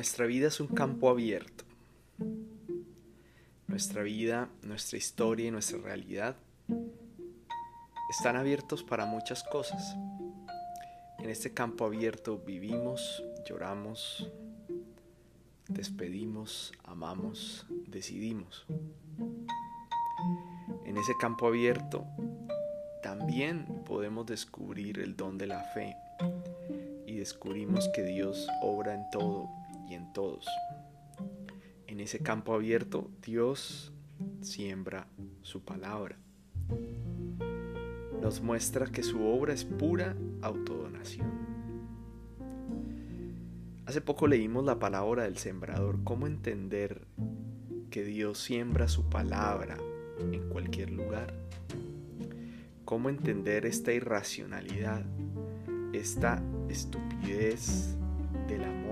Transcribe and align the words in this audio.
Nuestra 0.00 0.24
vida 0.24 0.48
es 0.48 0.60
un 0.60 0.68
campo 0.68 1.10
abierto. 1.10 1.64
Nuestra 3.66 4.02
vida, 4.02 4.48
nuestra 4.62 4.96
historia 4.96 5.48
y 5.48 5.50
nuestra 5.50 5.76
realidad 5.76 6.36
están 8.08 8.36
abiertos 8.36 8.82
para 8.82 9.04
muchas 9.04 9.44
cosas. 9.44 9.94
En 11.18 11.28
este 11.28 11.52
campo 11.52 11.84
abierto 11.84 12.38
vivimos, 12.38 13.22
lloramos, 13.46 14.26
despedimos, 15.68 16.72
amamos, 16.84 17.66
decidimos. 17.86 18.64
En 20.86 20.96
ese 20.96 21.12
campo 21.20 21.46
abierto 21.46 22.06
también 23.02 23.66
podemos 23.84 24.24
descubrir 24.24 24.98
el 24.98 25.14
don 25.14 25.36
de 25.36 25.46
la 25.46 25.62
fe 25.74 25.94
y 27.06 27.16
descubrimos 27.16 27.90
que 27.94 28.02
Dios 28.02 28.48
obra 28.62 28.94
en 28.94 29.02
todo 29.10 29.59
en 29.94 30.12
todos. 30.12 30.46
En 31.86 32.00
ese 32.00 32.20
campo 32.20 32.54
abierto 32.54 33.10
Dios 33.24 33.92
siembra 34.40 35.06
su 35.42 35.62
palabra. 35.62 36.16
Nos 38.20 38.42
muestra 38.42 38.86
que 38.86 39.02
su 39.02 39.24
obra 39.24 39.52
es 39.52 39.64
pura 39.64 40.14
autodonación. 40.42 41.28
Hace 43.86 44.00
poco 44.00 44.28
leímos 44.28 44.64
la 44.64 44.78
palabra 44.78 45.24
del 45.24 45.36
sembrador, 45.36 45.98
cómo 46.04 46.26
entender 46.26 47.06
que 47.90 48.04
Dios 48.04 48.38
siembra 48.38 48.86
su 48.86 49.08
palabra 49.08 49.76
en 50.30 50.48
cualquier 50.48 50.90
lugar. 50.90 51.34
Cómo 52.84 53.08
entender 53.08 53.66
esta 53.66 53.92
irracionalidad, 53.92 55.04
esta 55.92 56.42
estupidez 56.68 57.96
del 58.46 58.62
amor. 58.64 58.89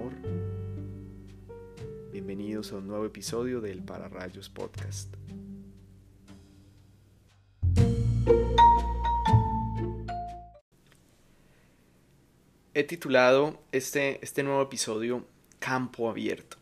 A 2.58 2.74
un 2.74 2.88
nuevo 2.88 3.06
episodio 3.06 3.60
del 3.60 3.84
Pararrayos 3.84 4.48
Podcast. 4.48 5.14
He 12.74 12.82
titulado 12.82 13.62
este, 13.70 14.18
este 14.24 14.42
nuevo 14.42 14.60
episodio 14.60 15.24
Campo 15.60 16.10
Abierto. 16.10 16.56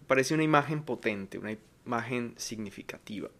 Me 0.00 0.06
parece 0.06 0.34
una 0.34 0.44
imagen 0.44 0.84
potente, 0.84 1.38
una 1.38 1.56
imagen 1.84 2.34
significativa. 2.36 3.30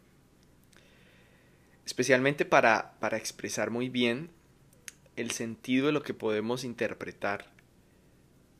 Especialmente 1.86 2.47
para, 2.47 2.98
para 2.98 3.16
expresar 3.16 3.70
muy 3.70 3.89
bien 3.89 4.31
el 5.14 5.31
sentido 5.31 5.86
de 5.86 5.92
lo 5.92 6.03
que 6.03 6.14
podemos 6.14 6.64
interpretar 6.64 7.47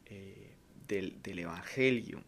eh, 0.06 0.55
del, 0.87 1.21
del, 1.25 1.41
Evangelio, 1.41 2.23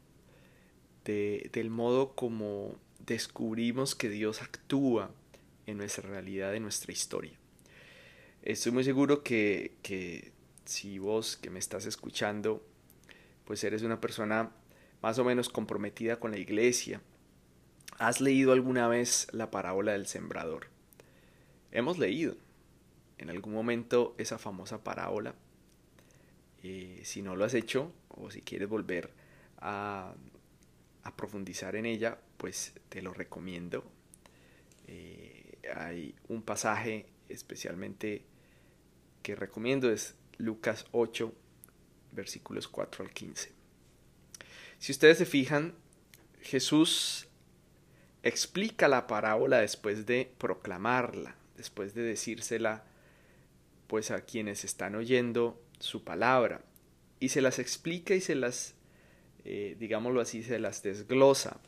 de, 1.04 1.50
del 1.52 1.70
modo 1.70 2.14
como 2.14 2.76
descubrimos 3.06 3.94
que 3.94 4.08
Dios 4.08 4.42
actúa 4.42 5.10
en 5.66 5.78
nuestra 5.78 6.08
realidad, 6.08 6.54
en 6.54 6.62
nuestra 6.62 6.92
historia. 6.92 7.32
Estoy 8.42 8.72
muy 8.72 8.84
seguro 8.84 9.22
que, 9.22 9.76
que 9.82 10.32
si 10.64 10.98
vos 10.98 11.36
que 11.36 11.50
me 11.50 11.58
estás 11.58 11.86
escuchando, 11.86 12.62
pues 13.44 13.64
eres 13.64 13.82
una 13.82 14.00
persona 14.00 14.50
más 15.02 15.18
o 15.18 15.24
menos 15.24 15.48
comprometida 15.48 16.20
con 16.20 16.30
la 16.30 16.38
iglesia, 16.38 17.00
has 17.98 18.20
leído 18.20 18.52
alguna 18.52 18.88
vez 18.88 19.26
la 19.32 19.50
parábola 19.50 19.92
del 19.92 20.06
sembrador. 20.06 20.68
Hemos 21.72 21.98
leído 21.98 22.36
en 23.18 23.30
algún 23.30 23.52
momento 23.52 24.14
esa 24.18 24.38
famosa 24.38 24.82
parábola. 24.82 25.34
Eh, 26.62 27.00
si 27.04 27.22
no 27.22 27.36
lo 27.36 27.44
has 27.44 27.54
hecho 27.54 27.92
o 28.08 28.30
si 28.30 28.42
quieres 28.42 28.68
volver 28.68 29.10
a, 29.58 30.14
a 31.02 31.16
profundizar 31.16 31.76
en 31.76 31.86
ella, 31.86 32.18
pues 32.36 32.74
te 32.88 33.02
lo 33.02 33.12
recomiendo. 33.12 33.84
Eh, 34.86 35.58
hay 35.74 36.14
un 36.28 36.42
pasaje 36.42 37.06
especialmente 37.28 38.24
que 39.22 39.36
recomiendo, 39.36 39.90
es 39.90 40.14
Lucas 40.38 40.86
8, 40.92 41.32
versículos 42.12 42.68
4 42.68 43.04
al 43.04 43.12
15. 43.12 43.52
Si 44.78 44.92
ustedes 44.92 45.18
se 45.18 45.26
fijan, 45.26 45.74
Jesús 46.40 47.28
explica 48.22 48.88
la 48.88 49.06
parábola 49.06 49.58
después 49.58 50.06
de 50.06 50.32
proclamarla, 50.38 51.36
después 51.56 51.94
de 51.94 52.02
decírsela 52.02 52.84
pues 53.86 54.10
a 54.10 54.24
quienes 54.24 54.64
están 54.64 54.94
oyendo 54.94 55.60
su 55.80 56.04
palabra 56.04 56.62
y 57.18 57.30
se 57.30 57.40
las 57.40 57.58
explica 57.58 58.14
y 58.14 58.20
se 58.20 58.34
las 58.34 58.74
eh, 59.44 59.76
digámoslo 59.78 60.20
así 60.20 60.42
se 60.42 60.58
las 60.58 60.82
desglosa 60.82 61.60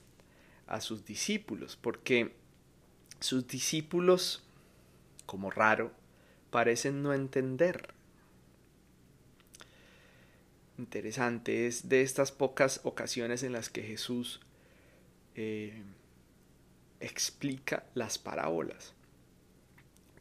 a 0.66 0.80
sus 0.80 1.04
discípulos 1.04 1.78
porque 1.80 2.34
sus 3.20 3.46
discípulos 3.46 4.42
como 5.26 5.50
raro 5.50 5.92
parecen 6.50 7.02
no 7.02 7.14
entender 7.14 7.94
interesante 10.78 11.66
es 11.66 11.88
de 11.88 12.02
estas 12.02 12.32
pocas 12.32 12.80
ocasiones 12.84 13.42
en 13.42 13.52
las 13.52 13.70
que 13.70 13.82
Jesús 13.82 14.40
eh, 15.34 15.82
explica 17.00 17.84
las 17.94 18.18
parábolas. 18.18 18.94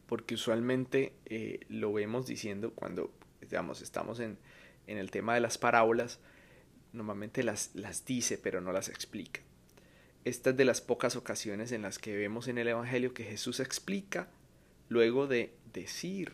Porque 0.08 0.36
usualmente 0.36 1.14
eh, 1.26 1.62
lo 1.70 1.94
vemos 1.94 2.28
diciendo 2.28 2.72
cuando 2.74 3.12
digamos, 3.42 3.82
estamos 3.82 4.20
en, 4.20 4.38
en, 4.88 4.98
el 4.98 5.10
tema 5.10 5.34
de 5.34 5.42
las 5.42 5.58
parábolas, 5.58 6.20
normalmente 6.94 7.44
las, 7.44 7.72
las 7.74 8.06
dice 8.06 8.38
pero 8.38 8.62
no 8.62 8.72
las 8.72 8.90
explica. 8.90 9.42
Esta 10.24 10.52
es 10.52 10.58
de 10.58 10.66
las 10.66 10.82
pocas 10.82 11.16
ocasiones 11.16 11.72
en 11.72 11.82
las 11.82 11.98
que 11.98 12.16
vemos 12.16 12.48
en 12.48 12.58
el 12.58 12.68
Evangelio 12.68 13.14
que 13.14 13.24
Jesús 13.24 13.60
explica 13.60 14.28
luego 14.88 15.26
de 15.26 15.56
decir, 15.74 16.34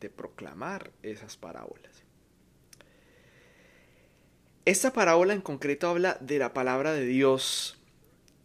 de 0.00 0.08
proclamar 0.08 0.92
esas 1.02 1.36
parábolas. 1.36 2.04
Esta 4.64 4.92
parábola 4.92 5.34
en 5.34 5.40
concreto 5.40 5.88
habla 5.88 6.16
de 6.20 6.38
la 6.38 6.54
palabra 6.54 6.92
de 6.92 7.04
Dios 7.04 7.78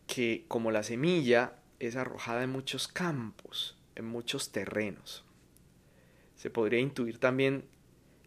que 0.07 0.45
como 0.47 0.71
la 0.71 0.81
semilla 0.81 1.53
es 1.79 1.95
arrojada 1.95 2.43
en 2.43 2.49
muchos 2.49 2.87
campos, 2.87 3.77
en 3.95 4.05
muchos 4.05 4.51
terrenos. 4.51 5.23
Se 6.35 6.49
podría 6.49 6.79
intuir 6.79 7.19
también 7.19 7.65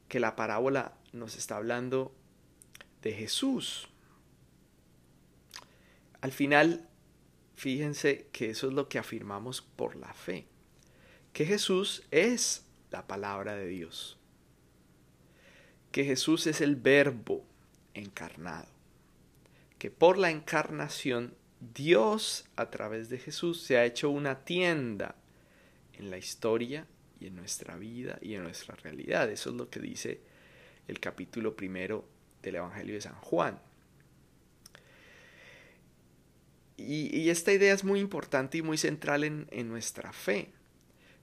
que 0.09 0.21
la 0.21 0.37
parábola 0.37 0.93
nos 1.13 1.37
está 1.37 1.57
hablando 1.57 2.15
de 3.03 3.13
Jesús. 3.13 3.89
Al 6.21 6.33
final, 6.33 6.89
fíjense 7.55 8.29
que 8.33 8.51
eso 8.51 8.69
es 8.69 8.75
lo 8.75 8.89
que 8.89 8.99
afirmamos 8.99 9.63
por 9.63 9.97
la 9.97 10.13
fe, 10.13 10.47
que 11.33 11.47
Jesús 11.47 12.03
es 12.11 12.67
la 12.91 13.07
palabra 13.07 13.55
de 13.55 13.67
Dios, 13.67 14.19
que 15.93 16.05
Jesús 16.05 16.47
es 16.47 16.61
el 16.61 16.77
verbo 16.77 17.45
encarnado. 17.95 18.69
Que 19.79 19.91
por 19.91 20.19
la 20.19 20.31
encarnación 20.31 21.35
Dios 21.61 22.45
a 22.57 22.71
través 22.71 23.09
de 23.09 23.19
Jesús 23.19 23.63
se 23.63 23.79
ha 23.79 23.85
hecho 23.85 24.11
una 24.11 24.45
tienda 24.45 25.17
en 25.95 26.11
la 26.11 26.19
historia 26.19 26.87
y 27.19 27.27
en 27.27 27.37
nuestra 27.37 27.77
vida 27.77 28.19
y 28.21 28.35
en 28.35 28.43
nuestra 28.43 28.75
realidad. 28.77 29.31
Eso 29.31 29.51
es 29.51 29.57
lo 29.57 29.71
que 29.71 29.81
dice 29.81 30.21
el 30.89 31.01
capítulo 31.01 31.57
primero 31.57 32.07
del 32.43 32.57
Evangelio 32.57 32.95
de 32.95 33.01
San 33.01 33.15
Juan. 33.17 33.61
Y, 36.77 37.29
esta 37.29 37.53
idea 37.53 37.75
es 37.75 37.85
muy 37.85 38.01
importante 38.01 38.57
y 38.59 38.63
muy 38.63 38.79
central 38.79 39.23
en, 39.25 39.69
nuestra 39.69 40.13
fe, 40.15 40.51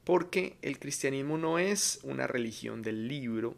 porque 0.03 0.55
el 0.61 0.77
cristianismo 0.77 1.39
no 1.39 1.57
es 1.57 1.99
una 2.03 2.27
religión 2.27 2.83
del 2.83 3.07
libro, 3.07 3.55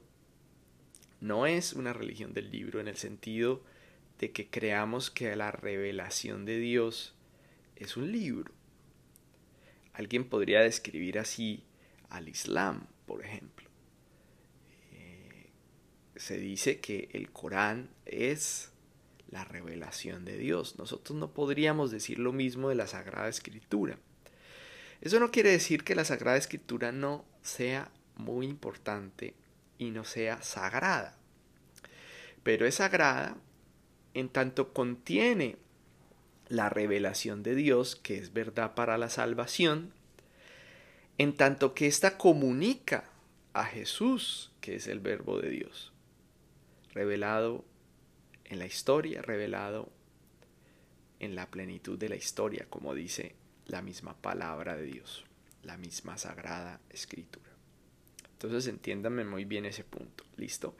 no 1.20 1.46
es 1.46 1.74
una 1.74 1.92
religión 1.92 2.34
del 2.34 2.52
libro 2.52 2.80
en 2.80 2.88
el 2.88 2.96
sentido 2.96 3.62
de 4.18 4.32
que 4.32 4.48
creamos 4.48 5.12
que 5.12 5.36
la 5.36 5.52
revelación 5.52 6.46
de 6.46 6.58
Dios 6.58 7.16
es 7.76 7.98
un 7.98 8.12
libro. 8.12 8.54
Alguien 9.94 10.24
podría 10.24 10.62
describir 10.62 11.20
así 11.20 11.64
al 12.10 12.30
Islam, 12.30 12.88
por 13.06 13.26
ejemplo. 13.26 13.69
Se 16.20 16.38
dice 16.38 16.82
que 16.82 17.08
el 17.14 17.32
Corán 17.32 17.90
es 18.06 18.74
la 19.32 19.46
revelación 19.46 20.26
de 20.26 20.38
Dios. 20.38 20.78
Nosotros 20.78 21.18
no 21.18 21.34
podríamos 21.34 21.92
decir 21.92 22.20
lo 22.20 22.34
mismo 22.34 22.68
de 22.68 22.76
la 22.76 22.88
Sagrada 22.88 23.30
Escritura. 23.30 23.98
Eso 25.00 25.22
no 25.22 25.32
quiere 25.32 25.50
decir 25.50 25.86
que 25.86 25.96
la 25.96 26.04
Sagrada 26.04 26.36
Escritura 26.36 26.92
no 26.92 27.24
sea 27.42 27.90
muy 28.18 28.48
importante 28.48 29.34
y 29.78 29.92
no 29.92 30.04
sea 30.04 30.42
sagrada. 30.42 31.18
Pero 32.44 32.66
es 32.68 32.76
sagrada 32.76 33.38
en 34.14 34.28
tanto 34.28 34.74
contiene 34.74 35.56
la 36.50 36.68
revelación 36.68 37.44
de 37.44 37.56
Dios, 37.56 37.96
que 37.96 38.18
es 38.18 38.34
verdad 38.34 38.76
para 38.76 38.98
la 38.98 39.10
salvación, 39.10 39.94
en 41.18 41.34
tanto 41.34 41.74
que 41.74 41.88
ésta 41.88 42.18
comunica 42.18 43.06
a 43.54 43.64
Jesús, 43.64 44.52
que 44.60 44.76
es 44.76 44.88
el 44.88 45.00
verbo 45.00 45.40
de 45.40 45.50
Dios, 45.50 45.89
revelado 46.94 47.66
en 48.46 48.60
la 48.60 48.66
historia, 48.66 49.22
revelado 49.22 49.92
en 51.20 51.36
la 51.36 51.50
plenitud 51.52 51.98
de 51.98 52.10
la 52.10 52.16
historia, 52.16 52.66
como 52.70 52.94
dice 52.94 53.36
la 53.68 53.82
misma 53.82 54.16
palabra 54.16 54.76
de 54.76 54.84
Dios, 54.84 55.26
la 55.64 55.78
misma 55.78 56.18
sagrada 56.18 56.82
escritura. 56.90 57.50
Entonces 58.32 58.68
entiéndanme 58.68 59.26
muy 59.26 59.46
bien 59.46 59.66
ese 59.66 59.84
punto. 59.84 60.24
¿Listo? 60.38 60.76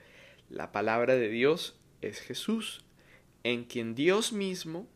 La 0.50 0.72
palabra 0.72 1.16
de 1.16 1.30
Dios 1.30 1.78
es 2.02 2.20
Jesús, 2.22 2.86
en 3.44 3.66
quien 3.66 3.96
Dios 3.96 4.34
mismo, 4.34 4.88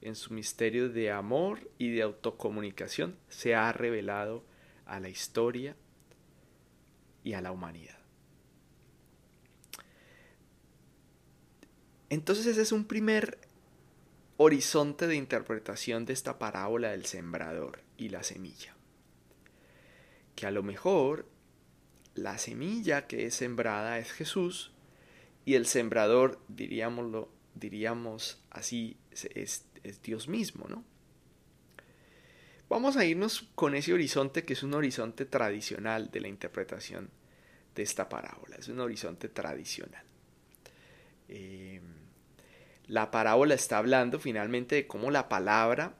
en 0.00 0.16
su 0.16 0.34
misterio 0.34 0.88
de 0.88 1.10
amor 1.10 1.70
y 1.78 1.90
de 1.90 2.02
autocomunicación, 2.02 3.16
se 3.28 3.54
ha 3.54 3.72
revelado 3.72 4.44
a 4.84 5.00
la 5.00 5.08
historia 5.08 5.76
y 7.24 7.32
a 7.32 7.40
la 7.40 7.52
humanidad. 7.52 7.98
Entonces 12.08 12.46
ese 12.46 12.62
es 12.62 12.72
un 12.72 12.84
primer 12.84 13.38
horizonte 14.36 15.06
de 15.06 15.16
interpretación 15.16 16.04
de 16.04 16.12
esta 16.12 16.38
parábola 16.38 16.90
del 16.90 17.06
sembrador 17.06 17.80
y 17.96 18.10
la 18.10 18.22
semilla. 18.22 18.76
Que 20.34 20.46
a 20.46 20.50
lo 20.50 20.62
mejor 20.62 21.26
la 22.14 22.38
semilla 22.38 23.06
que 23.06 23.26
es 23.26 23.34
sembrada 23.34 23.98
es 23.98 24.12
Jesús 24.12 24.72
y 25.44 25.54
el 25.54 25.66
sembrador, 25.66 26.40
diríamos 26.48 28.42
así, 28.50 28.96
es, 29.10 29.64
es 29.82 30.02
Dios 30.02 30.28
mismo, 30.28 30.66
¿no? 30.68 30.84
Vamos 32.68 32.96
a 32.96 33.04
irnos 33.04 33.48
con 33.54 33.76
ese 33.76 33.92
horizonte 33.92 34.44
que 34.44 34.54
es 34.54 34.64
un 34.64 34.74
horizonte 34.74 35.24
tradicional 35.24 36.10
de 36.10 36.20
la 36.20 36.28
interpretación 36.28 37.10
de 37.76 37.82
esta 37.84 38.08
parábola, 38.08 38.56
es 38.56 38.68
un 38.68 38.80
horizonte 38.80 39.28
tradicional. 39.28 40.04
La 42.88 43.10
parábola 43.10 43.54
está 43.54 43.78
hablando 43.78 44.20
finalmente 44.20 44.76
de 44.76 44.86
cómo 44.86 45.10
la 45.10 45.28
palabra, 45.28 45.96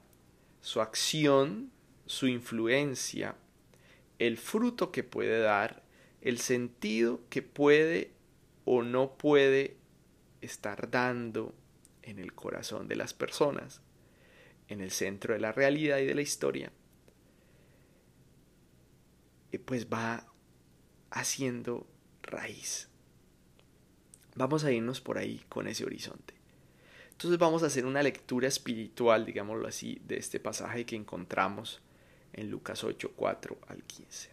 su 0.61 0.81
acción, 0.81 1.71
su 2.05 2.27
influencia, 2.27 3.35
el 4.19 4.37
fruto 4.37 4.91
que 4.91 5.03
puede 5.03 5.39
dar, 5.39 5.83
el 6.21 6.39
sentido 6.39 7.21
que 7.29 7.41
puede 7.41 8.11
o 8.65 8.83
no 8.83 9.17
puede 9.17 9.77
estar 10.41 10.89
dando 10.89 11.53
en 12.03 12.19
el 12.19 12.33
corazón 12.33 12.87
de 12.87 12.95
las 12.95 13.13
personas, 13.13 13.81
en 14.69 14.81
el 14.81 14.91
centro 14.91 15.33
de 15.33 15.41
la 15.41 15.51
realidad 15.51 15.99
y 15.99 16.05
de 16.05 16.15
la 16.15 16.21
historia, 16.21 16.71
y 19.51 19.57
pues 19.57 19.87
va 19.87 20.25
haciendo 21.09 21.87
raíz. 22.21 22.89
Vamos 24.35 24.63
a 24.63 24.71
irnos 24.71 25.01
por 25.01 25.17
ahí 25.17 25.43
con 25.49 25.67
ese 25.67 25.85
horizonte. 25.85 26.36
Entonces 27.17 27.39
vamos 27.39 27.63
a 27.63 27.65
hacer 27.65 27.87
una 27.87 28.03
lectura 28.03 28.47
espiritual, 28.47 29.25
digámoslo 29.25 29.67
así, 29.67 29.99
de 30.05 30.17
este 30.17 30.39
pasaje 30.39 30.85
que 30.85 30.95
encontramos 30.95 31.81
en 32.31 32.51
Lucas 32.51 32.83
8, 32.83 33.13
4 33.15 33.57
al 33.69 33.81
15. 33.81 34.29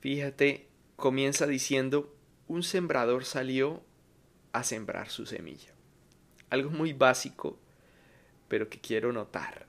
Fíjate, 0.00 0.66
comienza 0.96 1.46
diciendo, 1.46 2.12
un 2.48 2.64
sembrador 2.64 3.24
salió 3.24 3.84
a 4.52 4.64
sembrar 4.64 5.10
su 5.10 5.26
semilla. 5.26 5.72
Algo 6.50 6.70
muy 6.70 6.92
básico, 6.92 7.56
pero 8.48 8.68
que 8.68 8.80
quiero 8.80 9.12
notar. 9.12 9.68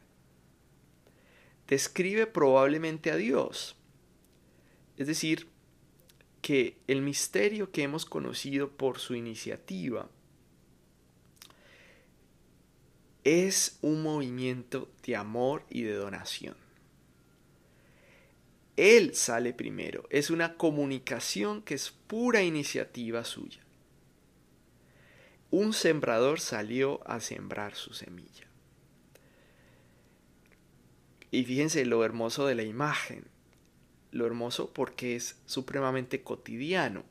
Describe 1.67 2.25
probablemente 2.25 3.11
a 3.11 3.15
Dios. 3.15 3.75
Es 4.97 5.05
decir, 5.05 5.47
que 6.41 6.79
el 6.87 7.03
misterio 7.03 7.71
que 7.71 7.83
hemos 7.83 8.07
conocido 8.07 8.71
por 8.71 8.97
su 8.97 9.13
iniciativa, 9.13 10.09
es 13.29 13.77
un 13.83 14.01
movimiento 14.01 14.89
de 15.05 15.15
amor 15.15 15.63
y 15.69 15.83
de 15.83 15.93
donación. 15.93 16.55
Él 18.75 19.13
sale 19.13 19.53
primero, 19.53 20.07
es 20.09 20.31
una 20.31 20.55
comunicación 20.57 21.61
que 21.61 21.75
es 21.75 21.91
pura 21.91 22.41
iniciativa 22.41 23.23
suya. 23.23 23.59
Un 25.51 25.73
sembrador 25.73 26.39
salió 26.39 27.07
a 27.07 27.19
sembrar 27.19 27.75
su 27.75 27.93
semilla. 27.93 28.47
Y 31.29 31.43
fíjense 31.43 31.85
lo 31.85 32.03
hermoso 32.03 32.47
de 32.47 32.55
la 32.55 32.63
imagen, 32.63 33.25
lo 34.11 34.25
hermoso 34.25 34.73
porque 34.73 35.15
es 35.15 35.39
supremamente 35.45 36.23
cotidiano. 36.23 37.03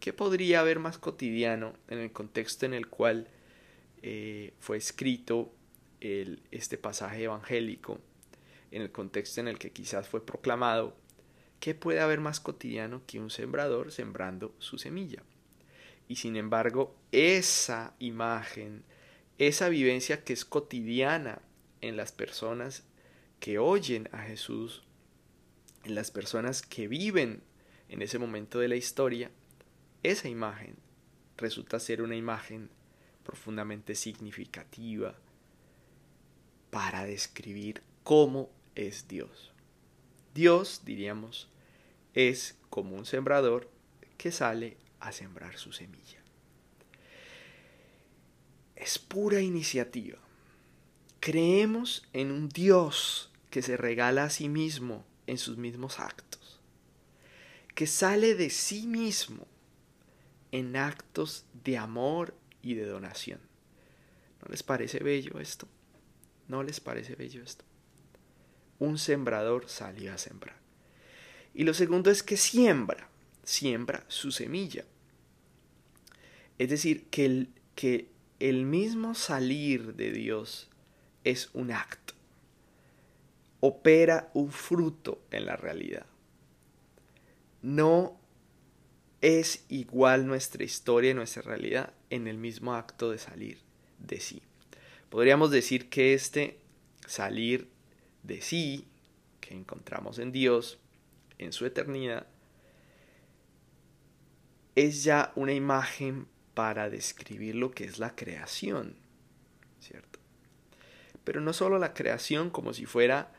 ¿Qué 0.00 0.12
podría 0.12 0.60
haber 0.60 0.80
más 0.80 0.98
cotidiano 0.98 1.72
en 1.88 1.98
el 1.98 2.12
contexto 2.12 2.66
en 2.66 2.74
el 2.74 2.88
cual 2.88 3.28
eh, 4.02 4.54
fue 4.58 4.76
escrito 4.76 5.52
el, 6.00 6.42
este 6.50 6.78
pasaje 6.78 7.24
evangélico, 7.24 8.00
en 8.70 8.82
el 8.82 8.92
contexto 8.92 9.40
en 9.40 9.48
el 9.48 9.58
que 9.58 9.72
quizás 9.72 10.08
fue 10.08 10.24
proclamado, 10.24 10.96
¿qué 11.58 11.74
puede 11.74 12.00
haber 12.00 12.20
más 12.20 12.40
cotidiano 12.40 13.02
que 13.06 13.20
un 13.20 13.30
sembrador 13.30 13.92
sembrando 13.92 14.54
su 14.58 14.78
semilla? 14.78 15.22
Y 16.08 16.16
sin 16.16 16.36
embargo, 16.36 16.94
esa 17.12 17.94
imagen, 17.98 18.84
esa 19.38 19.68
vivencia 19.68 20.24
que 20.24 20.32
es 20.32 20.44
cotidiana 20.44 21.42
en 21.80 21.96
las 21.96 22.12
personas 22.12 22.84
que 23.38 23.58
oyen 23.58 24.08
a 24.12 24.22
Jesús, 24.22 24.82
en 25.84 25.94
las 25.94 26.10
personas 26.10 26.62
que 26.62 26.88
viven 26.88 27.42
en 27.88 28.02
ese 28.02 28.18
momento 28.18 28.58
de 28.58 28.68
la 28.68 28.76
historia, 28.76 29.30
esa 30.02 30.28
imagen 30.28 30.76
resulta 31.36 31.80
ser 31.80 32.02
una 32.02 32.16
imagen 32.16 32.70
profundamente 33.30 33.94
significativa 33.94 35.14
para 36.70 37.04
describir 37.04 37.80
cómo 38.02 38.50
es 38.74 39.06
Dios. 39.06 39.52
Dios, 40.34 40.82
diríamos, 40.84 41.48
es 42.12 42.56
como 42.70 42.96
un 42.96 43.06
sembrador 43.06 43.70
que 44.18 44.32
sale 44.32 44.76
a 44.98 45.12
sembrar 45.12 45.58
su 45.58 45.72
semilla. 45.72 46.18
Es 48.74 48.98
pura 48.98 49.40
iniciativa. 49.40 50.18
Creemos 51.20 52.08
en 52.12 52.32
un 52.32 52.48
Dios 52.48 53.30
que 53.50 53.62
se 53.62 53.76
regala 53.76 54.24
a 54.24 54.30
sí 54.30 54.48
mismo 54.48 55.04
en 55.28 55.38
sus 55.38 55.56
mismos 55.56 56.00
actos, 56.00 56.58
que 57.76 57.86
sale 57.86 58.34
de 58.34 58.50
sí 58.50 58.88
mismo 58.88 59.46
en 60.50 60.74
actos 60.74 61.44
de 61.62 61.78
amor 61.78 62.34
y 62.62 62.74
de 62.74 62.86
donación. 62.86 63.40
¿No 64.42 64.48
les 64.50 64.62
parece 64.62 64.98
bello 65.00 65.38
esto? 65.40 65.68
¿No 66.48 66.62
les 66.62 66.80
parece 66.80 67.14
bello 67.14 67.42
esto? 67.42 67.64
Un 68.78 68.98
sembrador 68.98 69.68
salió 69.68 70.12
a 70.12 70.18
sembrar. 70.18 70.56
Y 71.54 71.64
lo 71.64 71.74
segundo 71.74 72.10
es 72.10 72.22
que 72.22 72.36
siembra, 72.36 73.08
siembra 73.44 74.04
su 74.08 74.32
semilla. 74.32 74.84
Es 76.58 76.70
decir, 76.70 77.06
que 77.10 77.26
el, 77.26 77.48
que 77.74 78.10
el 78.38 78.64
mismo 78.64 79.14
salir 79.14 79.94
de 79.94 80.12
Dios 80.12 80.70
es 81.24 81.50
un 81.52 81.72
acto. 81.72 82.14
Opera 83.60 84.30
un 84.32 84.50
fruto 84.50 85.22
en 85.30 85.46
la 85.46 85.56
realidad. 85.56 86.06
No 87.62 88.18
es 89.20 89.66
igual 89.68 90.26
nuestra 90.26 90.64
historia 90.64 91.10
y 91.10 91.14
nuestra 91.14 91.42
realidad 91.42 91.92
en 92.10 92.26
el 92.26 92.38
mismo 92.38 92.74
acto 92.74 93.10
de 93.10 93.18
salir 93.18 93.58
de 93.98 94.20
sí. 94.20 94.42
Podríamos 95.08 95.50
decir 95.50 95.88
que 95.88 96.14
este 96.14 96.58
salir 97.06 97.68
de 98.22 98.42
sí 98.42 98.86
que 99.40 99.54
encontramos 99.54 100.18
en 100.18 100.32
Dios, 100.32 100.78
en 101.38 101.52
su 101.52 101.66
eternidad, 101.66 102.26
es 104.74 105.02
ya 105.02 105.32
una 105.34 105.52
imagen 105.52 106.26
para 106.54 106.90
describir 106.90 107.54
lo 107.54 107.70
que 107.70 107.84
es 107.84 107.98
la 107.98 108.14
creación, 108.14 108.96
¿cierto? 109.80 110.18
Pero 111.24 111.40
no 111.40 111.52
solo 111.52 111.78
la 111.78 111.94
creación 111.94 112.50
como 112.50 112.72
si 112.72 112.86
fuera 112.86 113.32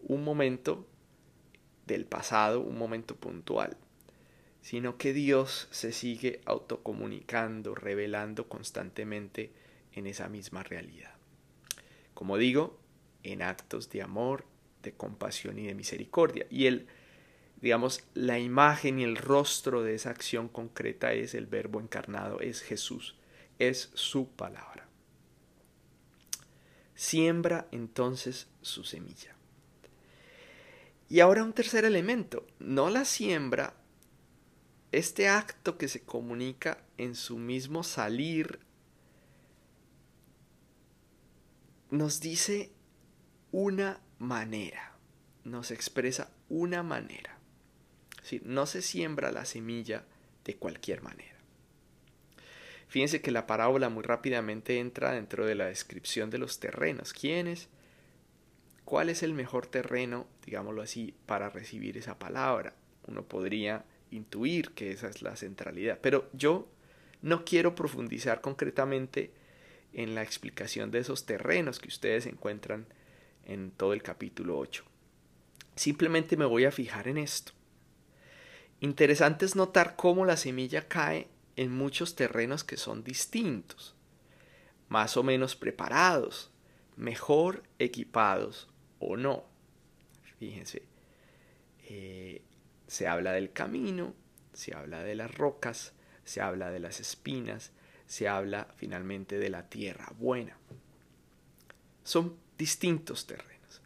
un 0.00 0.24
momento 0.24 0.86
del 1.86 2.04
pasado, 2.04 2.60
un 2.60 2.78
momento 2.78 3.16
puntual, 3.16 3.76
sino 4.60 4.96
que 4.98 5.12
Dios 5.12 5.68
se 5.70 5.92
sigue 5.92 6.40
autocomunicando, 6.44 7.74
revelando 7.74 8.48
constantemente 8.48 9.52
en 9.92 10.06
esa 10.06 10.28
misma 10.28 10.62
realidad. 10.62 11.14
Como 12.14 12.36
digo, 12.36 12.78
en 13.22 13.42
actos 13.42 13.90
de 13.90 14.02
amor, 14.02 14.44
de 14.82 14.92
compasión 14.92 15.58
y 15.58 15.66
de 15.66 15.74
misericordia. 15.74 16.46
Y 16.50 16.66
el, 16.66 16.86
digamos, 17.60 18.04
la 18.14 18.38
imagen 18.38 18.98
y 18.98 19.04
el 19.04 19.16
rostro 19.16 19.82
de 19.82 19.94
esa 19.94 20.10
acción 20.10 20.48
concreta 20.48 21.12
es 21.12 21.34
el 21.34 21.46
verbo 21.46 21.80
encarnado, 21.80 22.40
es 22.40 22.60
Jesús, 22.62 23.16
es 23.58 23.90
su 23.94 24.28
palabra. 24.30 24.88
Siembra 26.94 27.68
entonces 27.70 28.48
su 28.60 28.84
semilla. 28.84 29.36
Y 31.08 31.20
ahora 31.20 31.44
un 31.44 31.52
tercer 31.54 31.84
elemento, 31.84 32.46
no 32.58 32.90
la 32.90 33.04
siembra 33.04 33.74
este 34.90 35.28
acto 35.28 35.76
que 35.76 35.88
se 35.88 36.02
comunica 36.02 36.78
en 36.96 37.14
su 37.14 37.38
mismo 37.38 37.82
salir 37.82 38.60
nos 41.90 42.20
dice 42.20 42.70
una 43.52 44.00
manera, 44.18 44.96
nos 45.44 45.70
expresa 45.70 46.30
una 46.48 46.82
manera. 46.82 47.38
Sí, 48.22 48.40
no 48.44 48.66
se 48.66 48.82
siembra 48.82 49.30
la 49.30 49.44
semilla 49.44 50.04
de 50.44 50.56
cualquier 50.56 51.02
manera. 51.02 51.36
Fíjense 52.88 53.20
que 53.20 53.30
la 53.30 53.46
parábola 53.46 53.90
muy 53.90 54.02
rápidamente 54.02 54.78
entra 54.78 55.12
dentro 55.12 55.44
de 55.44 55.54
la 55.54 55.66
descripción 55.66 56.30
de 56.30 56.38
los 56.38 56.58
terrenos. 56.60 57.12
¿Quién 57.12 57.46
es? 57.46 57.68
¿Cuál 58.86 59.10
es 59.10 59.22
el 59.22 59.34
mejor 59.34 59.66
terreno, 59.66 60.26
digámoslo 60.46 60.80
así, 60.80 61.14
para 61.26 61.50
recibir 61.50 61.98
esa 61.98 62.18
palabra? 62.18 62.74
Uno 63.06 63.24
podría 63.24 63.84
intuir 64.10 64.70
que 64.70 64.90
esa 64.90 65.08
es 65.08 65.22
la 65.22 65.36
centralidad, 65.36 65.98
pero 66.00 66.28
yo 66.32 66.68
no 67.22 67.44
quiero 67.44 67.74
profundizar 67.74 68.40
concretamente 68.40 69.32
en 69.92 70.14
la 70.14 70.22
explicación 70.22 70.90
de 70.90 71.00
esos 71.00 71.26
terrenos 71.26 71.78
que 71.78 71.88
ustedes 71.88 72.26
encuentran 72.26 72.86
en 73.44 73.70
todo 73.70 73.92
el 73.92 74.02
capítulo 74.02 74.58
8. 74.58 74.84
Simplemente 75.74 76.36
me 76.36 76.44
voy 76.44 76.64
a 76.64 76.72
fijar 76.72 77.08
en 77.08 77.18
esto. 77.18 77.52
Interesante 78.80 79.44
es 79.44 79.56
notar 79.56 79.96
cómo 79.96 80.24
la 80.24 80.36
semilla 80.36 80.86
cae 80.86 81.28
en 81.56 81.72
muchos 81.72 82.14
terrenos 82.14 82.62
que 82.62 82.76
son 82.76 83.02
distintos, 83.02 83.96
más 84.88 85.16
o 85.16 85.22
menos 85.22 85.56
preparados, 85.56 86.50
mejor 86.96 87.64
equipados 87.78 88.68
o 89.00 89.16
no. 89.16 89.44
Fíjense, 90.38 90.82
eh, 91.88 92.42
se 92.88 93.06
habla 93.06 93.32
del 93.32 93.52
camino, 93.52 94.14
se 94.52 94.74
habla 94.74 95.04
de 95.04 95.14
las 95.14 95.32
rocas, 95.32 95.92
se 96.24 96.40
habla 96.40 96.70
de 96.70 96.80
las 96.80 96.98
espinas, 96.98 97.70
se 98.06 98.26
habla 98.26 98.66
finalmente 98.76 99.38
de 99.38 99.50
la 99.50 99.68
tierra 99.68 100.12
buena. 100.18 100.56
Son 102.02 102.36
distintos 102.56 103.26
terrenos. 103.26 103.82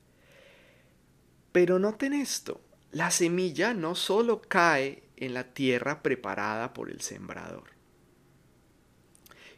Pero 1.50 1.78
noten 1.78 2.14
esto, 2.14 2.62
la 2.92 3.10
semilla 3.10 3.74
no 3.74 3.94
solo 3.94 4.40
cae 4.40 5.02
en 5.16 5.34
la 5.34 5.52
tierra 5.52 6.02
preparada 6.02 6.72
por 6.72 6.88
el 6.88 7.00
sembrador. 7.00 7.70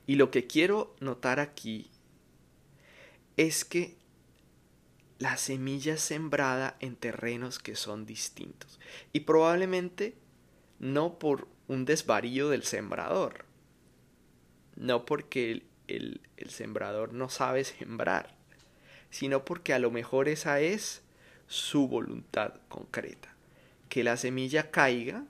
Y 0.07 0.17
lo 0.17 0.31
que 0.31 0.47
quiero 0.47 0.97
notar 1.01 1.39
aquí 1.39 1.91
es 3.37 3.65
que 3.65 3.97
la 5.19 5.37
semilla 5.37 5.97
sembrada 5.97 6.77
en 6.81 6.97
terrenos 6.97 7.59
que 7.59 7.77
son 7.77 8.07
distintos. 8.07 8.81
Y 9.13 9.21
probablemente 9.21 10.17
no 10.79 11.19
por 11.19 11.49
un 11.69 11.85
desvarío 11.85 12.49
del 12.49 12.65
sembrador, 12.65 13.45
no 14.77 15.07
porque 15.07 15.63
el, 15.89 16.21
el, 16.37 16.51
sembrador 16.51 17.13
no 17.13 17.29
sabe 17.29 17.65
sembrar, 17.65 18.35
sino 19.11 19.45
porque 19.45 19.73
a 19.73 19.79
lo 19.79 19.91
mejor 19.91 20.29
esa 20.29 20.61
es 20.61 21.03
su 21.47 21.89
voluntad 21.89 22.55
concreta. 22.69 23.35
Que 23.89 24.03
la 24.03 24.17
semilla 24.17 24.71
caiga 24.71 25.25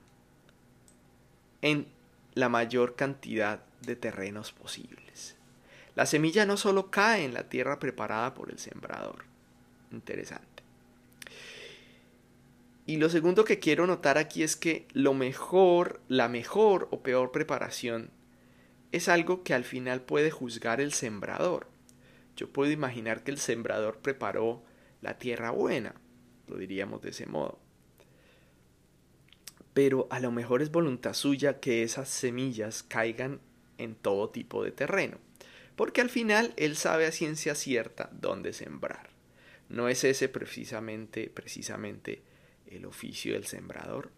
en 1.61 1.87
la 2.33 2.49
mayor 2.49 2.95
cantidad 2.95 3.63
de 3.81 3.95
terrenos 3.95 4.51
posibles. 4.51 5.35
La 5.95 6.05
semilla 6.05 6.45
no 6.45 6.57
solo 6.57 6.89
cae 6.91 7.23
en 7.23 7.33
la 7.33 7.47
tierra 7.47 7.79
preparada 7.79 8.33
por 8.33 8.49
el 8.49 8.59
sembrador. 8.59 9.34
Interesante. 9.95 10.63
Y 12.85 12.97
lo 12.97 13.09
segundo 13.09 13.45
que 13.45 13.59
quiero 13.59 13.87
notar 13.87 14.19
aquí 14.19 14.43
es 14.43 14.55
que 14.55 14.87
lo 14.93 15.15
mejor, 15.15 16.01
la 16.07 16.27
mejor 16.29 16.87
o 16.91 17.01
peor 17.01 17.31
preparación 17.31 18.11
es 18.91 19.09
algo 19.09 19.43
que 19.43 19.55
al 19.55 19.63
final 19.63 20.01
puede 20.01 20.29
juzgar 20.29 20.79
el 20.79 20.93
sembrador. 20.93 21.67
Yo 22.35 22.51
puedo 22.51 22.71
imaginar 22.71 23.23
que 23.23 23.31
el 23.31 23.39
sembrador 23.39 23.97
preparó 23.99 24.63
la 25.01 25.17
tierra 25.17 25.49
buena, 25.49 25.95
lo 26.47 26.57
diríamos 26.57 27.01
de 27.01 27.09
ese 27.09 27.25
modo 27.25 27.65
pero 29.75 30.07
a 30.09 30.21
lo 30.21 30.31
mejor 30.31 30.61
es 30.61 30.71
voluntad 30.71 31.13
suya 31.13 31.59
que 31.59 31.83
esas 31.83 32.07
semillas 32.07 32.81
caigan 32.81 33.41
en 33.77 33.95
todo 33.95 34.29
tipo 34.29 34.63
de 34.63 34.71
terreno, 34.71 35.17
porque 35.75 35.99
al 35.99 36.09
final 36.09 36.53
él 36.55 36.77
sabe 36.77 37.05
a 37.05 37.11
ciencia 37.11 37.55
cierta 37.55 38.09
dónde 38.13 38.53
sembrar. 38.53 39.09
No 39.69 39.89
es 39.89 40.03
ese 40.03 40.29
precisamente, 40.29 41.29
precisamente 41.29 42.23
el 42.67 42.85
oficio 42.85 43.33
del 43.33 43.45
sembrador. 43.45 44.11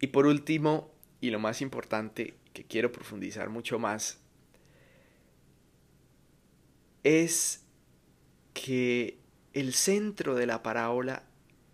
Y 0.00 0.08
por 0.08 0.26
último, 0.26 0.90
y 1.20 1.30
lo 1.30 1.38
más 1.38 1.60
importante 1.60 2.34
que 2.54 2.64
quiero 2.64 2.90
profundizar 2.90 3.50
mucho 3.50 3.78
más, 3.78 4.18
es 7.04 7.64
que 8.54 9.18
el 9.52 9.74
centro 9.74 10.34
de 10.34 10.46
la 10.46 10.62
parábola 10.62 11.24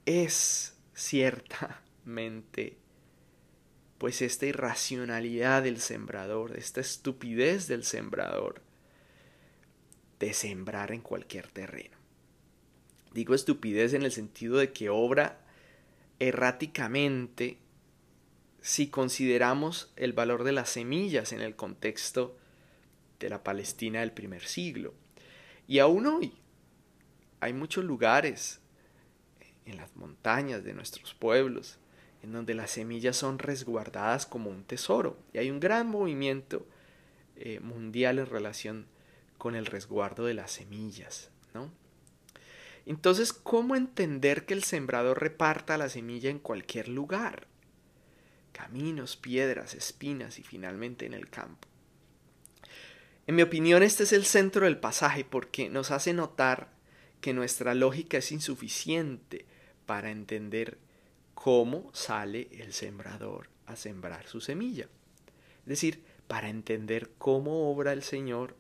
es 0.07 0.77
ciertamente 0.95 2.79
pues 3.99 4.23
esta 4.23 4.47
irracionalidad 4.47 5.63
del 5.63 5.81
sembrador, 5.81 6.57
esta 6.57 6.81
estupidez 6.81 7.67
del 7.67 7.83
sembrador 7.83 8.66
de 10.19 10.33
sembrar 10.33 10.93
en 10.93 11.01
cualquier 11.01 11.49
terreno. 11.49 11.97
Digo 13.13 13.35
estupidez 13.35 13.95
en 13.95 14.03
el 14.03 14.13
sentido 14.13 14.59
de 14.59 14.73
que 14.73 14.91
obra 14.91 15.41
erráticamente 16.19 17.59
si 18.61 18.89
consideramos 18.89 19.93
el 19.97 20.13
valor 20.13 20.45
de 20.45 20.53
las 20.53 20.71
semillas 20.71 21.33
en 21.33 21.41
el 21.41 21.57
contexto 21.57 22.37
de 23.21 23.29
la 23.29 23.43
Palestina 23.43 24.01
del 24.01 24.13
primer 24.13 24.45
siglo. 24.45 24.95
Y 25.67 25.79
aún 25.79 26.07
hoy 26.07 26.33
hay 27.41 27.53
muchos 27.53 27.85
lugares 27.85 28.61
en 29.65 29.77
las 29.77 29.95
montañas 29.97 30.65
de 30.65 30.75
nuestros 30.75 31.15
pueblos, 31.15 31.79
en 32.23 32.33
donde 32.33 32.55
las 32.55 32.71
semillas 32.71 33.17
son 33.17 33.39
resguardadas 33.39 34.27
como 34.27 34.51
un 34.51 34.65
tesoro. 34.65 35.19
Y 35.33 35.39
hay 35.39 35.51
un 35.51 35.61
gran 35.61 35.89
movimiento 35.89 36.67
eh, 37.37 37.61
mundial 37.61 38.19
en 38.19 38.27
relación 38.27 38.87
con 39.47 39.55
el 39.55 39.67
resguardo 39.67 40.25
de 40.25 40.35
las 40.35 40.51
semillas, 40.51 41.31
¿no? 41.55 41.71
Entonces, 42.85 43.33
¿cómo 43.33 43.77
entender 43.77 44.45
que 44.45 44.55
el 44.55 44.65
sembrador 44.65 45.21
reparta 45.21 45.79
la 45.79 45.89
semilla 45.89 46.31
en 46.31 46.41
cualquier 46.41 46.89
lugar? 46.89 47.47
Caminos, 48.51 49.17
piedras, 49.17 49.75
espinas 49.75 50.41
y 50.41 50.43
finalmente 50.43 51.07
en 51.07 51.15
el 51.15 51.31
campo. 51.31 51.69
En 53.29 53.37
mi 53.37 53.43
opinión, 53.43 53.85
este 53.85 54.03
es 54.03 54.13
el 54.13 54.25
centro 54.25 54.65
del 54.65 54.81
pasaje 54.81 55.25
porque 55.25 55.69
nos 55.69 55.93
hace 55.93 56.13
notar 56.13 56.73
que 57.21 57.33
nuestra 57.33 57.77
lógica 57.77 58.19
es 58.19 58.33
insuficiente 58.33 59.47
para 59.87 60.11
entender 60.11 60.77
cómo 61.35 61.89
sale 61.95 62.49
el 62.51 62.73
sembrador 62.73 63.49
a 63.67 63.77
sembrar 63.77 64.27
su 64.27 64.41
semilla. 64.41 64.89
Es 65.61 65.67
decir, 65.67 66.03
para 66.27 66.49
entender 66.49 67.13
cómo 67.17 67.71
obra 67.71 67.93
el 67.93 68.03
Señor 68.03 68.57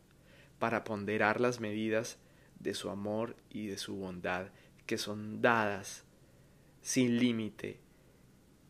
para 0.59 0.85
ponderar 0.85 1.41
las 1.41 1.61
medidas 1.61 2.19
de 2.61 2.75
su 2.75 2.91
amor 2.91 3.37
y 3.51 3.67
de 3.67 3.79
su 3.79 3.97
bondad 3.97 4.49
que 4.87 4.99
son 4.99 5.43
dadas 5.43 6.05
sin 6.83 7.19
límite 7.19 7.79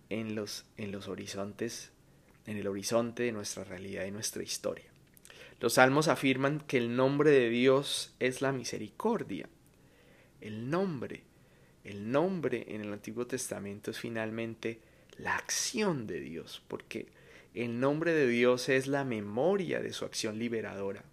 en 0.09 0.35
los, 0.35 0.65
en 0.77 0.93
los 0.93 1.09
horizontes, 1.09 1.93
en 2.47 2.57
el 2.57 2.67
horizonte 2.67 3.25
de 3.25 3.33
nuestra 3.33 3.65
realidad 3.65 4.07
y 4.07 4.11
nuestra 4.11 4.43
historia. 4.43 4.87
Los 5.61 5.75
salmos 5.75 6.09
afirman 6.09 6.61
que 6.61 6.79
el 6.79 6.97
nombre 6.97 7.31
de 7.31 7.49
Dios 7.51 8.15
es 8.19 8.41
la 8.41 8.53
misericordia. 8.53 9.49
El 10.41 10.71
nombre 10.71 11.25
el 11.87 12.11
nombre 12.11 12.67
en 12.67 12.81
el 12.81 12.93
Antiguo 12.93 13.29
Testamento 13.29 13.93
es 13.93 14.01
finalmente 14.01 14.81
la 15.19 15.37
acción 15.37 16.09
de 16.09 16.19
Dios, 16.19 16.61
porque 16.67 17.07
el 17.55 17.79
nombre 17.79 18.13
de 18.13 18.27
Dios 18.27 18.69
es 18.69 18.89
la 18.89 19.05
memoria 19.05 19.81
de 19.81 19.93
su 19.93 20.05
acción 20.05 20.37
liberadora. 20.37 21.05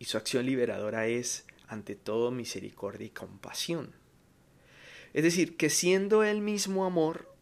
Y 0.00 0.06
su 0.06 0.16
acción 0.16 0.46
liberadora 0.46 1.06
es, 1.06 1.46
ante 1.68 1.94
todo, 1.94 2.30
misericordia 2.30 3.06
y 3.06 3.10
compasión. 3.10 3.92
Es 5.12 5.22
decir, 5.22 5.58
que 5.58 5.68
siendo 5.68 6.24
Él 6.24 6.40
mismo 6.40 6.86
amor, 6.86 7.32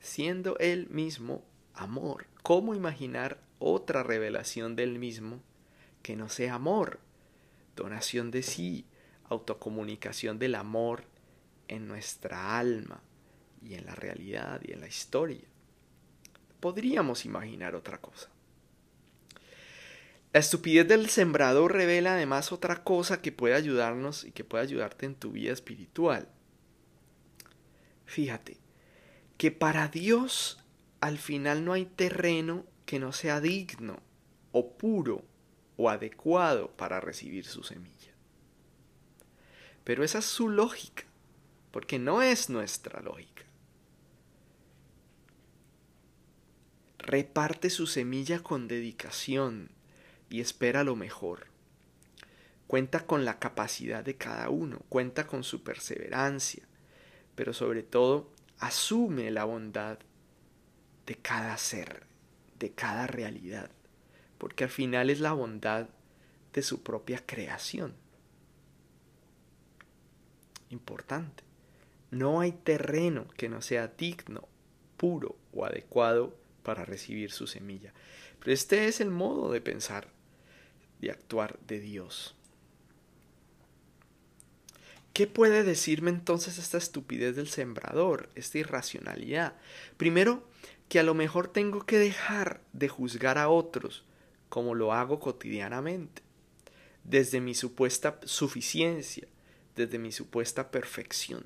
siendo 0.00 0.58
Él 0.58 0.88
mismo 0.90 1.44
amor, 1.74 2.26
¿cómo 2.42 2.74
imaginar 2.74 3.40
otra 3.60 4.02
revelación 4.02 4.74
del 4.74 4.98
mismo 4.98 5.40
que 6.02 6.16
no 6.16 6.28
sea 6.28 6.56
amor? 6.56 6.98
Donación 7.76 8.32
de 8.32 8.42
sí, 8.42 8.84
autocomunicación 9.28 10.40
del 10.40 10.56
amor 10.56 11.04
en 11.68 11.86
nuestra 11.86 12.58
alma 12.58 13.00
y 13.62 13.74
en 13.74 13.86
la 13.86 13.94
realidad 13.94 14.60
y 14.64 14.72
en 14.72 14.80
la 14.80 14.88
historia. 14.88 15.46
Podríamos 16.58 17.24
imaginar 17.24 17.76
otra 17.76 18.00
cosa. 18.00 18.28
La 20.32 20.38
estupidez 20.38 20.86
del 20.86 21.08
sembrador 21.08 21.72
revela 21.72 22.14
además 22.14 22.52
otra 22.52 22.84
cosa 22.84 23.20
que 23.20 23.32
puede 23.32 23.54
ayudarnos 23.54 24.24
y 24.24 24.30
que 24.30 24.44
puede 24.44 24.62
ayudarte 24.62 25.06
en 25.06 25.16
tu 25.16 25.32
vida 25.32 25.52
espiritual. 25.52 26.28
Fíjate, 28.06 28.58
que 29.36 29.50
para 29.50 29.88
Dios 29.88 30.62
al 31.00 31.18
final 31.18 31.64
no 31.64 31.72
hay 31.72 31.86
terreno 31.86 32.64
que 32.86 33.00
no 33.00 33.12
sea 33.12 33.40
digno 33.40 34.00
o 34.52 34.76
puro 34.76 35.24
o 35.76 35.90
adecuado 35.90 36.70
para 36.76 37.00
recibir 37.00 37.46
su 37.46 37.64
semilla. 37.64 38.12
Pero 39.82 40.04
esa 40.04 40.18
es 40.18 40.26
su 40.26 40.48
lógica, 40.48 41.04
porque 41.72 41.98
no 41.98 42.22
es 42.22 42.50
nuestra 42.50 43.00
lógica. 43.00 43.44
Reparte 46.98 47.70
su 47.70 47.86
semilla 47.86 48.40
con 48.42 48.68
dedicación 48.68 49.70
y 50.30 50.40
espera 50.40 50.84
lo 50.84 50.96
mejor. 50.96 51.48
Cuenta 52.66 53.04
con 53.04 53.24
la 53.24 53.38
capacidad 53.38 54.04
de 54.04 54.16
cada 54.16 54.48
uno, 54.48 54.80
cuenta 54.88 55.26
con 55.26 55.44
su 55.44 55.62
perseverancia, 55.62 56.62
pero 57.34 57.52
sobre 57.52 57.82
todo 57.82 58.32
asume 58.60 59.30
la 59.30 59.44
bondad 59.44 59.98
de 61.04 61.16
cada 61.16 61.58
ser, 61.58 62.06
de 62.58 62.70
cada 62.70 63.08
realidad, 63.08 63.70
porque 64.38 64.64
al 64.64 64.70
final 64.70 65.10
es 65.10 65.20
la 65.20 65.32
bondad 65.32 65.88
de 66.52 66.62
su 66.62 66.82
propia 66.82 67.24
creación. 67.26 67.94
Importante. 70.68 71.42
No 72.12 72.40
hay 72.40 72.52
terreno 72.52 73.26
que 73.36 73.48
no 73.48 73.62
sea 73.62 73.88
digno, 73.88 74.48
puro 74.96 75.36
o 75.52 75.64
adecuado 75.64 76.36
para 76.62 76.84
recibir 76.84 77.32
su 77.32 77.46
semilla. 77.46 77.92
Pero 78.38 78.52
este 78.52 78.86
es 78.86 79.00
el 79.00 79.10
modo 79.10 79.50
de 79.50 79.60
pensar, 79.60 80.08
de 81.00 81.10
actuar 81.10 81.58
de 81.66 81.80
Dios. 81.80 82.34
¿Qué 85.12 85.26
puede 85.26 85.64
decirme 85.64 86.10
entonces 86.10 86.58
esta 86.58 86.78
estupidez 86.78 87.36
del 87.36 87.48
sembrador, 87.48 88.30
esta 88.36 88.58
irracionalidad? 88.58 89.54
Primero, 89.96 90.48
que 90.88 91.00
a 91.00 91.02
lo 91.02 91.14
mejor 91.14 91.48
tengo 91.48 91.84
que 91.84 91.98
dejar 91.98 92.60
de 92.72 92.88
juzgar 92.88 93.38
a 93.38 93.48
otros 93.48 94.04
como 94.48 94.74
lo 94.74 94.92
hago 94.92 95.20
cotidianamente, 95.20 96.22
desde 97.04 97.40
mi 97.40 97.54
supuesta 97.54 98.18
suficiencia, 98.24 99.26
desde 99.76 99.98
mi 99.98 100.12
supuesta 100.12 100.70
perfección. 100.70 101.44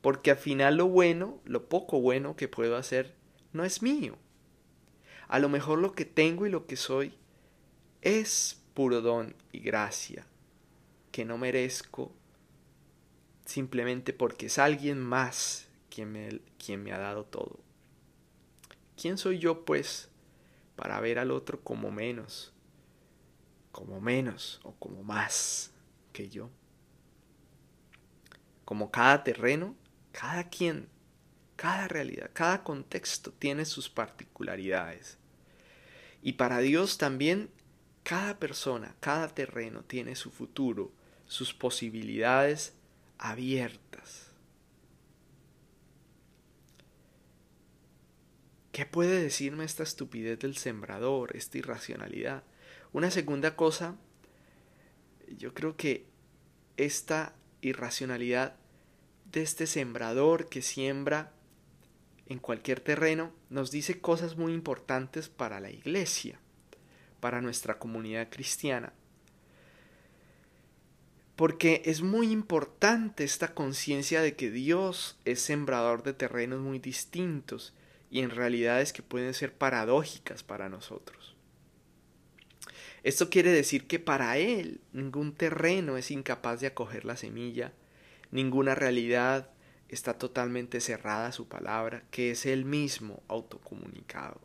Porque 0.00 0.30
al 0.30 0.38
final 0.38 0.76
lo 0.76 0.86
bueno, 0.86 1.40
lo 1.44 1.68
poco 1.68 2.00
bueno 2.00 2.36
que 2.36 2.48
puedo 2.48 2.76
hacer, 2.76 3.14
no 3.52 3.64
es 3.64 3.82
mío. 3.82 4.16
A 5.28 5.38
lo 5.38 5.48
mejor 5.48 5.78
lo 5.78 5.92
que 5.92 6.04
tengo 6.04 6.46
y 6.46 6.50
lo 6.50 6.66
que 6.66 6.76
soy 6.76 7.14
es 8.02 8.60
puro 8.74 9.00
don 9.00 9.34
y 9.52 9.60
gracia 9.60 10.26
que 11.12 11.24
no 11.24 11.38
merezco 11.38 12.12
simplemente 13.44 14.12
porque 14.12 14.46
es 14.46 14.58
alguien 14.58 15.00
más 15.00 15.68
quien 15.88 16.10
me, 16.10 16.40
quien 16.58 16.82
me 16.82 16.92
ha 16.92 16.98
dado 16.98 17.24
todo. 17.24 17.60
¿Quién 19.00 19.18
soy 19.18 19.38
yo, 19.38 19.64
pues, 19.64 20.08
para 20.76 21.00
ver 21.00 21.18
al 21.18 21.30
otro 21.30 21.60
como 21.60 21.90
menos, 21.90 22.52
como 23.70 24.00
menos 24.00 24.60
o 24.64 24.72
como 24.74 25.02
más 25.02 25.72
que 26.12 26.28
yo? 26.28 26.50
Como 28.64 28.90
cada 28.90 29.22
terreno, 29.22 29.76
cada 30.12 30.48
quien, 30.48 30.88
cada 31.56 31.88
realidad, 31.88 32.30
cada 32.32 32.64
contexto 32.64 33.32
tiene 33.32 33.64
sus 33.64 33.88
particularidades. 33.90 35.18
Y 36.22 36.34
para 36.34 36.58
Dios 36.58 36.96
también, 36.96 37.50
cada 38.02 38.38
persona, 38.38 38.94
cada 39.00 39.28
terreno 39.28 39.82
tiene 39.84 40.16
su 40.16 40.30
futuro, 40.30 40.92
sus 41.26 41.54
posibilidades 41.54 42.74
abiertas. 43.18 44.32
¿Qué 48.72 48.86
puede 48.86 49.22
decirme 49.22 49.64
esta 49.64 49.82
estupidez 49.82 50.38
del 50.38 50.56
sembrador, 50.56 51.36
esta 51.36 51.58
irracionalidad? 51.58 52.42
Una 52.92 53.10
segunda 53.10 53.54
cosa, 53.54 53.96
yo 55.36 55.52
creo 55.54 55.76
que 55.76 56.06
esta 56.76 57.34
irracionalidad 57.60 58.56
de 59.30 59.42
este 59.42 59.66
sembrador 59.66 60.48
que 60.48 60.62
siembra 60.62 61.32
en 62.26 62.38
cualquier 62.38 62.80
terreno 62.80 63.32
nos 63.50 63.70
dice 63.70 64.00
cosas 64.00 64.36
muy 64.36 64.52
importantes 64.52 65.28
para 65.28 65.60
la 65.60 65.70
iglesia, 65.70 66.40
para 67.22 67.40
nuestra 67.40 67.78
comunidad 67.78 68.30
cristiana. 68.30 68.92
Porque 71.36 71.80
es 71.84 72.02
muy 72.02 72.32
importante 72.32 73.22
esta 73.22 73.54
conciencia 73.54 74.20
de 74.22 74.34
que 74.34 74.50
Dios 74.50 75.20
es 75.24 75.40
sembrador 75.40 76.02
de 76.02 76.14
terrenos 76.14 76.58
muy 76.58 76.80
distintos 76.80 77.74
y 78.10 78.22
en 78.22 78.30
realidades 78.30 78.92
que 78.92 79.04
pueden 79.04 79.34
ser 79.34 79.54
paradójicas 79.54 80.42
para 80.42 80.68
nosotros. 80.68 81.36
Esto 83.04 83.30
quiere 83.30 83.52
decir 83.52 83.86
que 83.86 84.00
para 84.00 84.36
Él 84.38 84.80
ningún 84.92 85.32
terreno 85.32 85.96
es 85.96 86.10
incapaz 86.10 86.60
de 86.60 86.66
acoger 86.66 87.04
la 87.04 87.16
semilla, 87.16 87.72
ninguna 88.32 88.74
realidad 88.74 89.48
está 89.88 90.18
totalmente 90.18 90.80
cerrada 90.80 91.28
a 91.28 91.32
su 91.32 91.46
palabra, 91.46 92.02
que 92.10 92.32
es 92.32 92.46
Él 92.46 92.64
mismo 92.64 93.22
autocomunicado. 93.28 94.40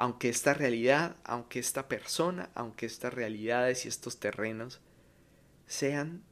Aunque 0.00 0.30
esta 0.30 0.54
realidad, 0.54 1.16
aunque 1.24 1.58
esta 1.58 1.86
persona, 1.86 2.48
aunque 2.54 2.86
estas 2.86 3.12
realidades 3.12 3.84
y 3.84 3.88
estos 3.88 4.18
terrenos 4.18 4.80
sean 5.66 6.22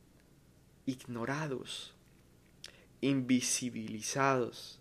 ignorados, 0.86 1.94
invisibilizados, 3.02 4.80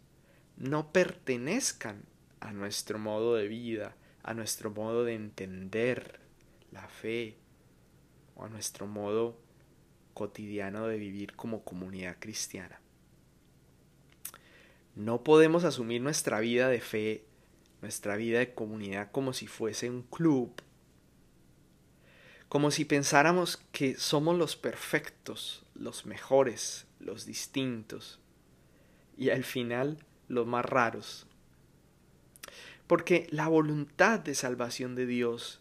no 0.56 0.94
pertenezcan 0.94 2.06
a 2.40 2.54
nuestro 2.54 2.98
modo 2.98 3.36
de 3.36 3.50
vida, 3.50 3.98
a 4.24 4.34
nuestro 4.34 4.72
modo 4.72 5.04
de 5.04 5.16
entender 5.16 6.22
la 6.72 6.88
fe 6.88 7.36
o 8.38 8.46
a 8.46 8.50
nuestro 8.50 8.88
modo 8.88 9.38
cotidiano 10.14 10.88
de 10.88 10.98
vivir 10.98 11.36
como 11.36 11.66
comunidad 11.66 12.16
cristiana. 12.22 12.80
No 14.96 15.26
podemos 15.26 15.66
asumir 15.66 16.02
nuestra 16.02 16.40
vida 16.40 16.70
de 16.70 16.80
fe, 16.80 17.27
nuestra 17.82 18.16
vida 18.16 18.40
de 18.40 18.54
comunidad 18.54 19.12
como 19.12 19.34
si 19.34 19.48
fuese 19.48 19.90
un 19.90 20.04
club 20.04 20.52
como 22.50 22.72
si 22.72 22.86
pensáramos 22.86 23.58
que 23.72 23.96
somos 23.96 24.38
los 24.38 24.56
perfectos, 24.56 25.66
los 25.76 26.06
mejores, 26.06 26.88
los 27.00 27.26
distintos 27.26 28.20
y 29.18 29.32
al 29.32 29.44
final 29.44 29.98
los 30.30 30.48
más 30.48 30.64
raros. 30.64 31.28
Porque 32.88 33.28
la 33.32 33.50
voluntad 33.50 34.20
de 34.20 34.34
salvación 34.34 34.96
de 34.96 35.06
Dios 35.06 35.60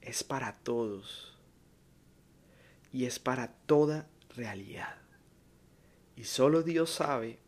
es 0.00 0.22
para 0.22 0.52
todos 0.58 1.36
y 2.92 3.06
es 3.06 3.18
para 3.18 3.48
toda 3.66 4.08
realidad. 4.36 4.96
Y 6.14 6.24
solo 6.24 6.62
Dios 6.62 6.90
sabe 6.90 7.40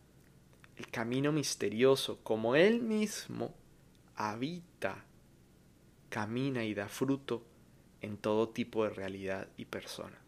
el 0.76 0.88
camino 0.88 1.30
misterioso 1.30 2.18
como 2.24 2.56
Él 2.56 2.82
mismo 2.82 3.54
habita, 4.16 5.04
camina 6.08 6.64
y 6.64 6.74
da 6.74 6.88
fruto 6.88 7.46
en 8.00 8.16
todo 8.16 8.48
tipo 8.48 8.84
de 8.84 8.90
realidad 8.90 9.48
y 9.56 9.66
persona. 9.66 10.18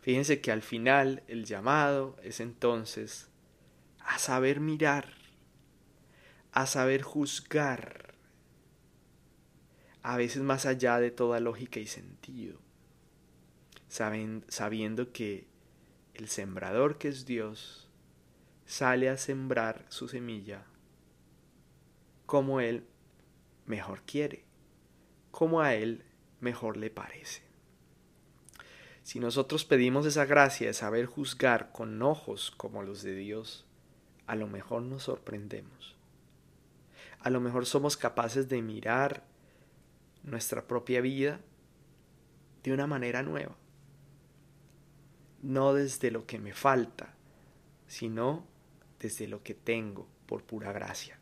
Fíjense 0.00 0.40
que 0.40 0.52
al 0.52 0.62
final 0.62 1.22
el 1.26 1.44
llamado 1.44 2.16
es 2.22 2.40
entonces 2.40 3.28
a 4.00 4.18
saber 4.18 4.60
mirar, 4.60 5.12
a 6.52 6.66
saber 6.66 7.02
juzgar, 7.02 8.14
a 10.02 10.16
veces 10.16 10.42
más 10.42 10.64
allá 10.64 10.98
de 11.00 11.10
toda 11.10 11.40
lógica 11.40 11.80
y 11.80 11.86
sentido, 11.86 12.58
sabiendo 13.88 15.12
que 15.12 15.46
el 16.14 16.28
sembrador 16.28 16.96
que 16.98 17.08
es 17.08 17.26
Dios 17.26 17.90
sale 18.64 19.08
a 19.08 19.16
sembrar 19.16 19.84
su 19.88 20.08
semilla 20.08 20.64
como 22.28 22.60
Él 22.60 22.86
mejor 23.66 24.02
quiere 24.02 24.48
como 25.38 25.60
a 25.60 25.74
Él 25.74 26.04
mejor 26.40 26.76
le 26.76 26.90
parece. 26.90 27.42
Si 29.04 29.20
nosotros 29.20 29.64
pedimos 29.64 30.04
esa 30.04 30.24
gracia 30.24 30.66
de 30.66 30.74
saber 30.74 31.06
juzgar 31.06 31.70
con 31.70 32.02
ojos 32.02 32.50
como 32.50 32.82
los 32.82 33.02
de 33.02 33.14
Dios, 33.14 33.64
a 34.26 34.34
lo 34.34 34.48
mejor 34.48 34.82
nos 34.82 35.04
sorprendemos. 35.04 35.96
A 37.20 37.30
lo 37.30 37.40
mejor 37.40 37.66
somos 37.66 37.96
capaces 37.96 38.48
de 38.48 38.60
mirar 38.62 39.24
nuestra 40.24 40.66
propia 40.66 41.00
vida 41.00 41.40
de 42.64 42.72
una 42.72 42.88
manera 42.88 43.22
nueva. 43.22 43.56
No 45.40 45.72
desde 45.72 46.10
lo 46.10 46.26
que 46.26 46.40
me 46.40 46.52
falta, 46.52 47.14
sino 47.86 48.44
desde 48.98 49.28
lo 49.28 49.44
que 49.44 49.54
tengo 49.54 50.08
por 50.26 50.42
pura 50.42 50.72
gracia. 50.72 51.17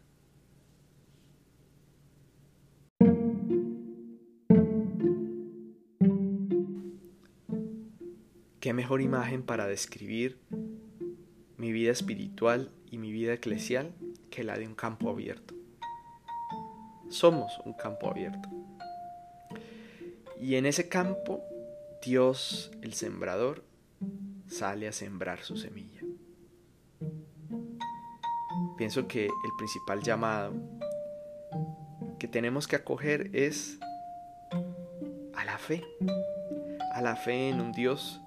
¿Qué 8.67 8.73
mejor 8.73 9.01
imagen 9.01 9.45
para 9.45 9.69
describir 9.69 10.41
mi 11.57 11.71
vida 11.71 11.93
espiritual 11.93 12.73
y 12.91 12.99
mi 12.99 13.13
vida 13.13 13.33
eclesial 13.33 13.93
que 14.29 14.43
la 14.43 14.59
de 14.59 14.67
un 14.67 14.75
campo 14.75 15.09
abierto? 15.09 15.55
somos 17.09 17.61
un 17.65 17.75
campo 17.75 18.11
abierto. 18.11 18.49
Y 20.41 20.57
en 20.57 20.67
ese 20.67 20.89
campo, 20.89 21.45
Dios, 22.05 22.73
el 22.83 22.95
sembrador, 22.95 23.63
sale 24.49 24.89
a 24.89 24.93
sembrar 24.93 25.45
su 25.45 25.57
semilla. 25.57 26.01
Pienso 28.77 29.07
que 29.07 29.27
el 29.27 29.51
principal 29.59 30.03
llamado 30.03 30.55
que 32.19 32.27
tenemos 32.27 32.67
que 32.67 32.75
acoger 32.75 33.31
es 33.33 33.79
a 35.37 35.45
la 35.45 35.57
fe, 35.57 35.85
a 36.93 37.01
la 37.01 37.15
fe 37.15 37.51
en 37.51 37.61
un 37.61 37.71
Dios 37.71 38.23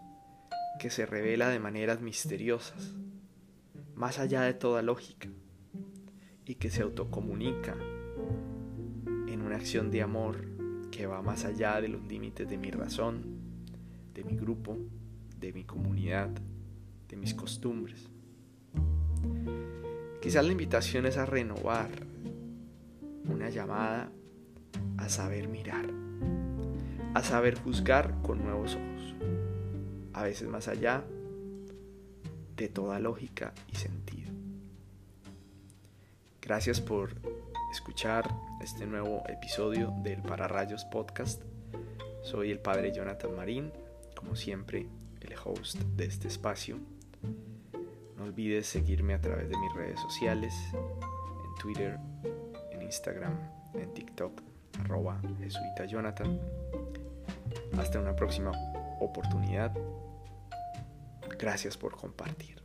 que 0.79 0.89
se 0.89 1.05
revela 1.05 1.49
de 1.49 1.59
maneras 1.59 2.01
misteriosas, 2.01 2.95
más 3.95 4.17
allá 4.17 4.41
de 4.41 4.53
toda 4.53 4.81
lógica, 4.81 5.29
y 6.45 6.55
que 6.55 6.71
se 6.71 6.81
autocomunica 6.81 7.75
en 9.27 9.41
una 9.41 9.57
acción 9.57 9.91
de 9.91 10.01
amor 10.01 10.37
que 10.89 11.05
va 11.05 11.21
más 11.21 11.45
allá 11.45 11.79
de 11.81 11.89
los 11.89 12.01
límites 12.07 12.49
de 12.49 12.57
mi 12.57 12.71
razón, 12.71 13.21
de 14.13 14.23
mi 14.23 14.35
grupo, 14.35 14.77
de 15.37 15.53
mi 15.53 15.65
comunidad, 15.65 16.29
de 17.09 17.17
mis 17.17 17.33
costumbres. 17.35 18.09
Quizás 20.21 20.45
la 20.45 20.51
invitación 20.51 21.05
es 21.05 21.17
a 21.17 21.25
renovar, 21.25 21.89
una 23.25 23.49
llamada 23.49 24.11
a 24.97 25.09
saber 25.09 25.49
mirar, 25.49 25.85
a 27.13 27.21
saber 27.21 27.59
juzgar 27.59 28.21
con 28.21 28.43
nuevos 28.43 28.75
ojos 28.75 29.38
a 30.13 30.23
veces 30.23 30.47
más 30.47 30.67
allá 30.67 31.03
de 32.55 32.67
toda 32.67 32.99
lógica 32.99 33.53
y 33.71 33.75
sentido. 33.75 34.31
Gracias 36.41 36.81
por 36.81 37.11
escuchar 37.71 38.29
este 38.61 38.85
nuevo 38.85 39.23
episodio 39.29 39.93
del 40.03 40.21
Pararrayos 40.21 40.83
Podcast. 40.85 41.43
Soy 42.23 42.51
el 42.51 42.59
padre 42.59 42.91
Jonathan 42.91 43.35
Marín, 43.35 43.71
como 44.15 44.35
siempre, 44.35 44.87
el 45.21 45.35
host 45.43 45.77
de 45.95 46.05
este 46.05 46.27
espacio. 46.27 46.77
No 48.17 48.23
olvides 48.23 48.67
seguirme 48.67 49.13
a 49.13 49.21
través 49.21 49.49
de 49.49 49.57
mis 49.57 49.73
redes 49.73 49.99
sociales, 49.99 50.53
en 50.73 51.55
Twitter, 51.61 51.97
en 52.71 52.81
Instagram, 52.81 53.33
en 53.75 53.93
TikTok, 53.93 54.41
arroba 54.79 55.21
jesuita 55.39 55.85
Jonathan. 55.85 56.39
Hasta 57.77 57.99
una 57.99 58.15
próxima 58.15 58.51
oportunidad. 58.99 59.71
Gracias 61.37 61.77
por 61.77 61.95
compartir. 61.95 62.58